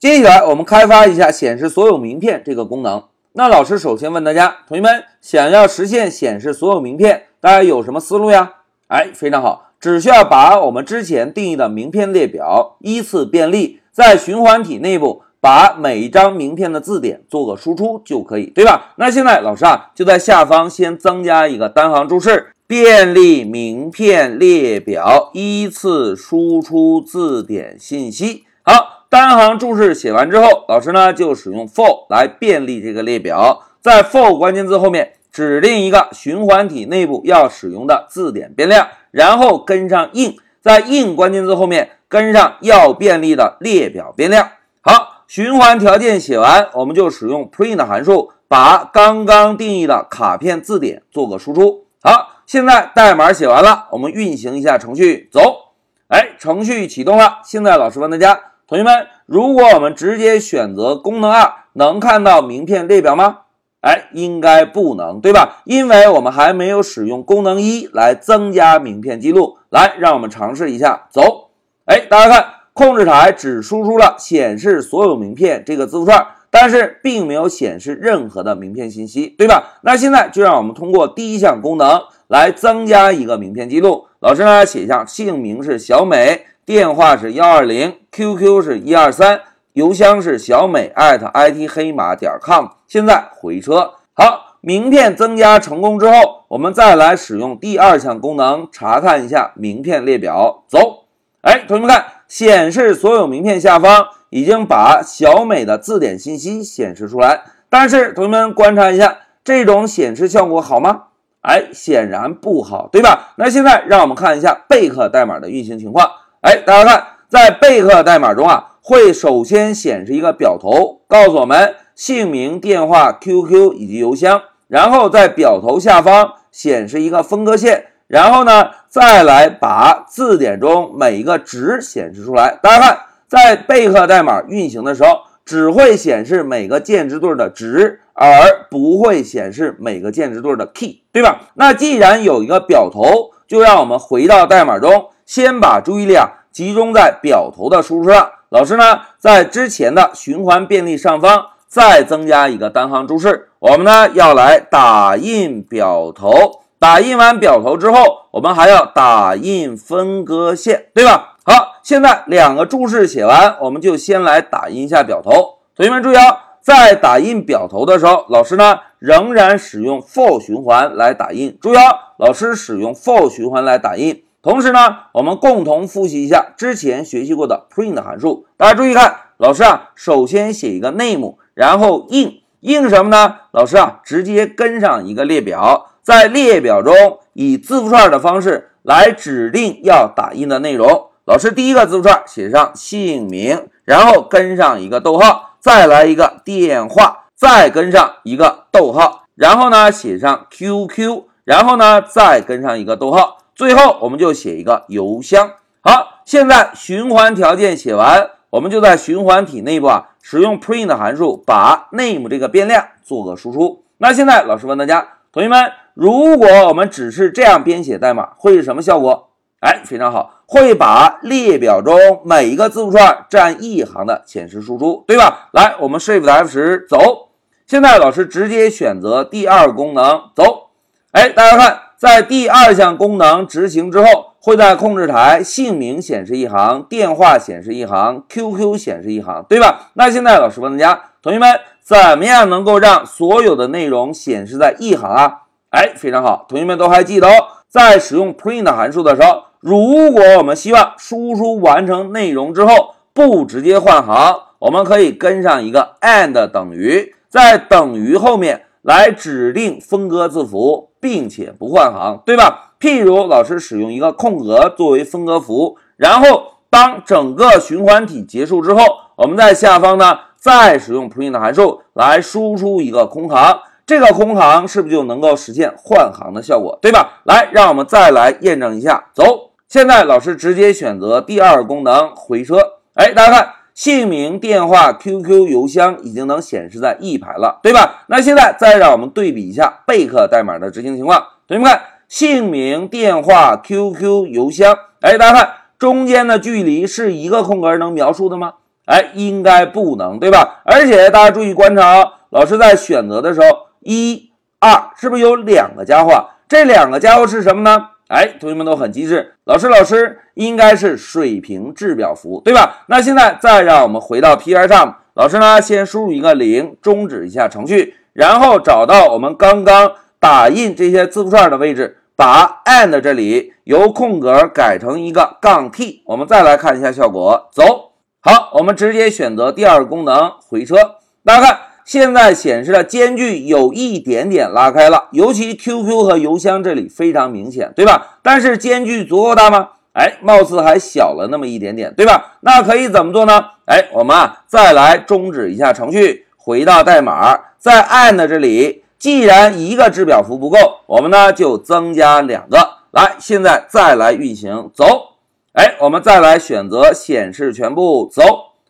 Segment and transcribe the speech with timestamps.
[0.00, 3.02] 接下来我们开发一下显示所有名片这个功能。
[3.32, 8.52] 那老师首先问大家，同学们想要实现显示所有名片，大家有什么思路呀？
[8.86, 18.94] 哎，非常好，只需要把我们之前定义的名片列表依次便利，在循环体内部把每一张名片的字典做个输出就可以，对吧？
[18.98, 28.44] 那现在老师啊就在下方先增加一个单行注释：便利名片列表依次输出字典信息。
[28.62, 35.14] 好，单行注释写完之后，老师呢就使用 for 来便利这个列表，在 for 关键字后面。
[35.30, 44.50] 指定一个循环体内部要使用的字典变量，然后跟上 in，在 in 关键字后面跟上要便利的列表变量。
[44.80, 51.84] 好，循环条件写完，我们就使用 print 函数把刚刚定义的卡片字典做个输出。
[52.02, 55.74] 好，现在代码写完了，我们运行一下程序，走。
[56.08, 57.38] 哎，程序启动了。
[57.44, 63.38] 现在老师问大家，同学们，如果我们直接选择功能二，能看到名片列表吗？
[63.80, 65.62] 哎，应该不能，对吧？
[65.64, 69.56] 因为我们还没有使用功能一来增加名片记录。
[69.70, 71.48] 来，让我们尝试一下，走。
[71.86, 79.78] 哎，大家看，控制台只输出了显示所有名片这个字符串，但是并没有显示任何的名片信息，对吧？
[79.80, 84.08] 那现在就让我们通过第一项功能来增加一个名片记录。
[84.20, 89.40] 老师呢，写下姓名是小美，电话是幺二零，QQ 是一二三。
[89.72, 92.66] 邮箱是小美艾特 it 黑马点 com。
[92.86, 100.64] 现在回车，好，名片增加成功之后，我们再来使用第二项功能查看一下名片列表。
[100.68, 101.04] 走，
[101.40, 107.44] 哎，同学们看，显示所有名片下方已经把小美的字典信息显示出来。
[107.70, 111.04] 但是同学们观察一下，这种显示效果好吗？
[111.40, 113.32] 哎，显然不好，对吧？
[113.38, 116.06] 那现在让我们看一下贝克代码的运行情况。
[116.40, 118.74] 哎，大家看，在备课代码中啊。
[118.80, 132.58] 会首先显示一个表头，告诉我们姓名、电话、QQ 以及邮箱，然后在表头下方显示一个分割线，然后呢，再来把字典中每一个值显示出来。
[132.62, 138.30] 大家看，在备课代码运行的时候，只会显示每个键值对的值，而
[138.70, 141.40] 不会显示每个键值对的 key，对吧？
[141.54, 148.30] 那既然有一个表头，就让我们回到代码中，先把注意力啊集中在表头的输出上。
[148.48, 156.62] 老师呢，在之前的循环便利上方再增加一个单行注释，我们呢要来打印表头。
[156.78, 157.98] 打印完表头之后，
[158.30, 161.36] 我们还要打印分割线，对吧？
[161.44, 165.58] 好，现在两个注释写完，我们就先来打印一下表头。
[165.76, 171.58] 同学们注意啊，在打印表头的时候，老师呢仍然使用 for 循环来打印。
[171.60, 174.22] 注意啊，老师使用 for 循环来打印。
[174.48, 178.46] 同时呢，我们共同复习一下之前学习过的 print 函数。
[178.56, 183.40] 大家注意看，老师啊，首先写一个 name，然后 in in 什么呢？
[183.52, 186.94] 老师啊，直接跟上一个列表，在列表中
[187.34, 191.08] 以字符串的方式来指定要打印的内容。
[191.26, 203.36] 老师第一个字符串写上姓名，然后跟上一个逗号，再来一个电话，再跟上一个逗号，然后呢写上 QQ，然后呢再跟上一个逗号。
[203.58, 205.50] 最后，我们就写一个邮箱。
[205.80, 213.82] 好，现在循环条件写完，我们就在循环体内部啊，使用 print 函数把 name 这个变量做个输出。
[213.96, 219.30] 那现在老师问大家，同学们，如果我们只是这样编写代码，会是什么效果？
[219.58, 225.48] 哎，非常好，会把列表中每一个字符串占一行的显示输出，对吧？
[225.52, 227.30] 来，我们 Shift F 十走。
[227.66, 230.68] 现在老师直接选择第二功能走。
[231.10, 231.80] 哎，大家看。
[231.98, 239.90] 在第二项功能执行之后，会在控制台姓名显示一行，电话显示一行，QQ 显示一行，对吧？
[239.94, 245.42] 那现在老师问大家，同学们怎么样能够让所有的内容显示在一行啊？
[245.70, 247.32] 哎，非常好，同学们都还记得哦。
[247.68, 260.86] 在使用 print 函数的时候，如果我们希望输出完成内容之后不直接换行，我们可以跟上一个 and 等于，在等于后面来指定分割字符。
[261.00, 262.72] 并且不换行，对吧？
[262.80, 268.82] 譬如老师使用一个空格作为分割符，然后当整个循环体结束之后，
[269.14, 277.20] 我们在下方呢再使用 print 函数来输出一个空行，这个空行是不是就能够实现换行的效果，对吧？
[277.22, 279.10] 来，让我们再来验证一下。
[279.14, 282.56] 走，现在老师直接选择第二功能回车。
[282.94, 283.54] 哎，大家看。
[283.78, 288.02] 姓名、电话、QQ、邮箱已经能显示在一排了，对吧？
[288.08, 291.24] 那现在再让我们对比一下贝克代码的执行情况。
[291.46, 298.54] 同学们看，姓名、电话、QQ、邮箱，哎，大家看中间的距离是一个空格能描述的吗？
[298.86, 300.60] 哎，应该不能，对吧？
[300.64, 303.46] 而且大家注意观察啊，老师在选择的时候，
[303.78, 306.30] 一、二是不是有两个家伙？
[306.48, 307.90] 这两个家伙是什么呢？
[308.08, 309.34] 哎，同学们都很机智。
[309.44, 312.84] 老师，老师应该是水平制表符，对吧？
[312.86, 326.02] 那现在再让我们回到 Pycharm，老师呢先输入一个零，终止一下程序，然后找到我们刚刚打印这些字符串的位置，把 and 这里由空格改成一个杠 t。
[326.06, 330.76] 我们再来看一下效果，走，好，我们直接选择第二个功能回车，
[331.24, 331.58] 大家看。
[331.88, 338.18] 现在显示的间距有一点点拉开了，尤其 QQ 和邮箱这里非常明显，对吧？
[338.22, 339.70] 但是间距足够大吗？
[339.94, 342.36] 哎，貌似还小了那么一点点，对吧？
[342.40, 343.42] 那可以怎么做呢？
[343.64, 352.58] 哎，我们啊再来终止一下程序，回到代码，在 and 这里，既然一个制表符不够，我们呢就增加两个。
[352.90, 355.14] 来，现在再来运行，走。
[355.54, 358.22] 哎，我们再来选择显示全部，走。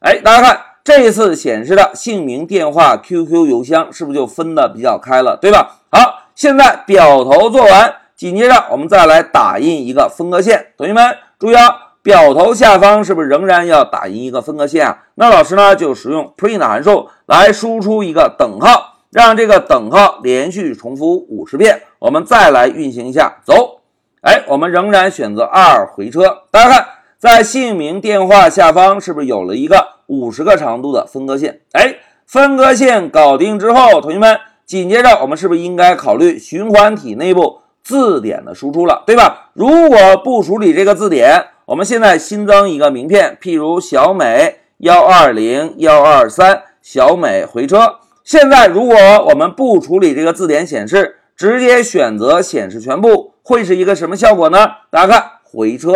[0.00, 0.73] 哎，大家看。
[0.84, 5.80] 这一次显示的姓名、电话、QQ、邮箱是不是就分的比较开了，对吧？
[5.90, 10.74] 好，现在表头做完，紧接着我们再来打印一个分割线。
[10.76, 15.04] 同学们注意啊，表头下方是不是仍然要打印一个分割线啊？
[15.14, 21.80] 那老师呢就使用 print 函数来输出一个等号，让这个等号连续重复五十遍。
[21.98, 23.80] 我们再来运行一下，走。
[24.20, 26.42] 哎，我们仍然选择二回车。
[26.50, 29.93] 大家看，在姓名、电话下方是不是有了一个？
[30.06, 31.96] 五十个长度的分割线，哎，
[32.26, 39.50] 分割线搞定之后，同学们，紧接着我们是不是应该考虑循环体内部字典的输出了，对吧？
[39.52, 47.96] 如果不处理这个字典，我们现在新增一个名片，譬如小美幺二零幺二三，小美回车。
[48.22, 48.96] 现在如果
[49.28, 54.66] 我们不处理这个字典显示，直接选择显示全部，会是一个什么效果呢？
[54.90, 55.92] 大家看，回车，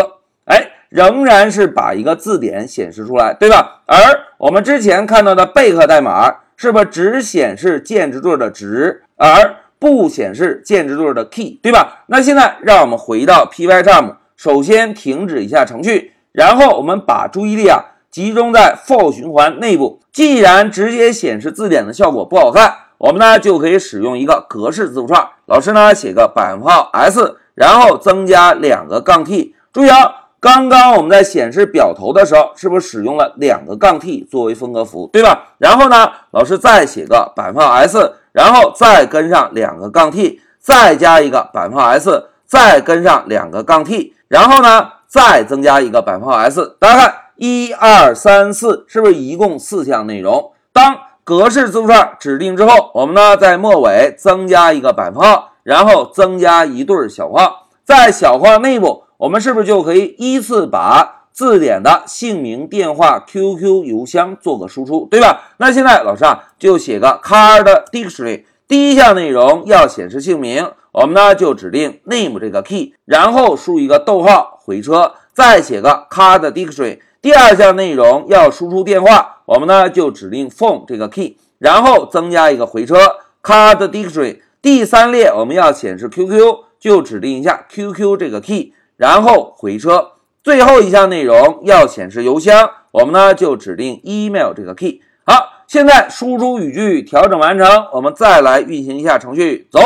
[0.89, 3.83] 仍然是把一个字典显示出来，对吧？
[3.87, 3.97] 而
[4.39, 12.05] 我们之前看到的贝壳代码是不是只显示键值对的值，而不显示键值对的 key，对吧？
[12.07, 20.01] 那现在让我们回到 Pycharm，首先停止一下程序，然后我们把注意力啊集中在 for 循环内部。
[20.11, 25.25] 既然直接显示字典的效果不好看，我们呢就可以使用一个格式字符串。
[25.47, 29.55] 老师呢写个百分号 s，然后增加两个杠 t。
[29.73, 30.18] 注意啊。
[30.41, 35.55] 刚刚我们在显示表头的时候，是不是使用了两个杠 t 作为分割符，对吧？
[35.59, 46.77] 然后呢，老师再写个百分号 s，然后再跟上两个杠 t，再加一个百分号 s，再跟上两个杠 t，然后呢，再增加一个百分号 s。
[46.79, 50.53] 大家看，一二三四，是不是一共四项内容？
[50.73, 59.03] 当格式字符串指定之后，我们呢在末尾增加一个百分号，然后增加一对小括号，在小括号内部。
[59.19, 65.55] 我们是不是就可以依次把字典的姓名、电话、QQ、邮箱做个输出，对吧？
[65.57, 77.01] 那现在老师啊就写个 card dictionary，第一项内容要显示姓名，我们呢就指定 name 这个 key，然后输一个逗号回车，再写个 card dictionary。
[77.21, 82.97] 第二项内容要输出电话，我们呢就指定 phone 这个 key，然后增加一个回车
[83.43, 84.39] card dictionary。
[84.63, 88.75] 第三列我们要显示 QQ，就指定一下 QQ 这个 key。
[88.99, 90.09] 然后回车，
[90.43, 95.01] 最后一项内容要显示邮箱，我们呢就指定 email 这个 key。
[95.25, 99.81] 好，现在输出语句调整完成，我们再来运行一下程序，走。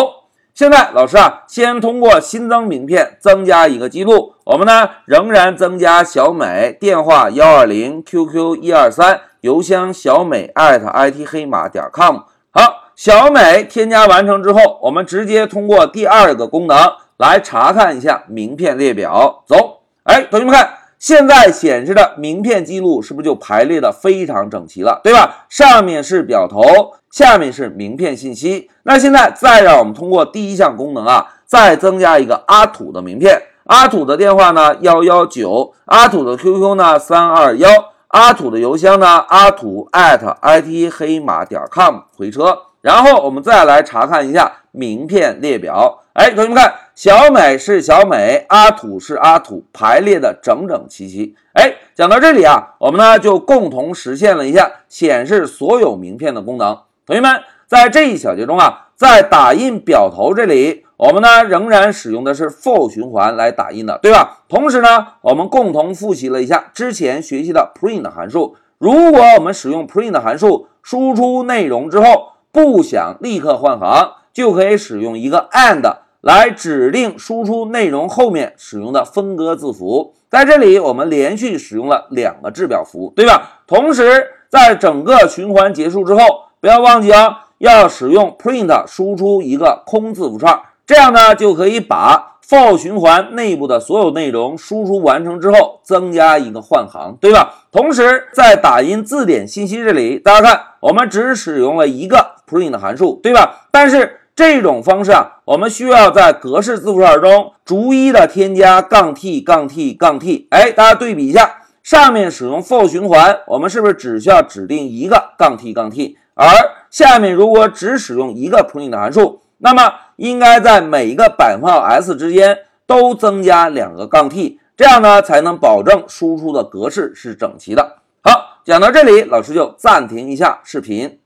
[0.55, 12.21] 现在老师啊，先通过新增名片增加一个记录，我们呢仍然增加小美电话幺二零，QQ 一二三，邮箱小美艾特 it 黑马点 com。
[12.51, 16.79] 好，小美添加完成之后，我们直接通过第二个功能。
[17.23, 25.45] 来查看一下名片列表，走，哎，同学们看，现在显示的名片记录是不是就排列的非常整齐了，对吧？
[25.49, 28.69] 上面是表头，下面是名片信息。
[28.83, 37.69] 那现在再让我们通过第一项功能啊，再增加一个阿土的名片，阿土的电话呢幺幺九，阿土的 QQ 呢三二幺，
[38.09, 46.01] 阿土的邮箱呢阿土 it 黑马点 com 回车，然后我们再来查看一下名片列表。
[46.15, 51.35] 哎，同学们看，小美是小美，阿土是阿土，排列的整整齐齐。
[51.55, 56.79] 哎，讲到这里啊，我们呢就共同实现了一下显示所有名片的功能。
[57.07, 64.43] 同学们，在这一小节中啊，在打印表头这里，我们呢仍然使用的是 for 循环来打印的，对吧？
[64.47, 68.57] 同时呢，我们共同复习了一下之前学习的 print 函数。
[68.77, 76.02] 如果我们使用 print 函数输出内容之后，不想立刻换行，就可以使用一个 and。
[76.23, 80.15] 来指定输出内容后面使用的分割字符。
[80.31, 83.61] 在这里，我们连续使用了两个制表符，对吧？
[83.67, 86.21] 同时，在整个循环结束之后，
[86.61, 97.67] 不要忘记啊，要使用 print 输出一个空字符串，这样呢就可以把 for 循环内部的所有内容输出完成之后，增加一个换行，对吧？
[97.73, 103.67] 同时，在打印字典信息这里，大家看，我们只使用了一个 print 函数，对吧？
[103.71, 110.47] 但是这种方式啊，我们需要在格式字符串中逐一的添加杠 t 杠 t 杠 t。
[110.51, 116.17] 哎，大家对比一下，上面使用 for 循环，我们是不是只需要指定一个杠 t 杠 t？
[116.35, 116.47] 而
[116.91, 127.99] 下面如果只使用一个 print 函数，那么应该在每一个百分号 s 之间都增加两个杠 t，这样呢才能保证输出的格式是整齐的。
[128.23, 131.19] 好，讲到这里，老师就暂停一下视频。